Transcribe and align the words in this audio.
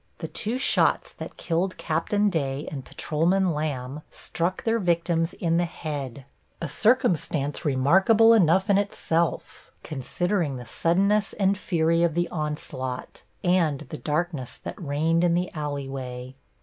The 0.17 0.27
two 0.27 0.57
shots 0.57 1.13
that 1.13 1.37
killed 1.37 1.77
Captain 1.77 2.27
Day 2.31 2.67
and 2.71 2.83
Patrolman 2.83 3.51
Lamb 3.53 4.01
struck 4.09 4.63
their 4.63 4.79
victims 4.79 5.35
in 5.35 5.57
the 5.57 5.65
head, 5.65 6.25
a 6.59 6.67
circumstance 6.67 7.65
remarkable 7.65 8.33
enough 8.33 8.67
in 8.67 8.79
itself, 8.79 9.69
considering 9.83 10.55
the 10.55 10.65
suddenness 10.65 11.33
and 11.33 11.55
fury 11.55 12.01
of 12.01 12.15
the 12.15 12.27
onslaught 12.29 13.21
and 13.43 13.81
the 13.91 13.97
darkness 13.99 14.57
that 14.63 14.81
reigned 14.81 15.23
in 15.23 15.35
the 15.35 15.51
alley 15.53 15.87
way. 15.87 16.35